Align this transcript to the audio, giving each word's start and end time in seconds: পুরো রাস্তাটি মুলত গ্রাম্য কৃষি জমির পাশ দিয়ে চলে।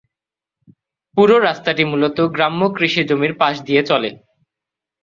পুরো 1.17 1.35
রাস্তাটি 1.39 1.83
মুলত 1.85 2.17
গ্রাম্য 2.35 2.61
কৃষি 2.77 3.01
জমির 3.09 3.33
পাশ 3.41 3.55
দিয়ে 3.67 3.81
চলে। 3.83 4.09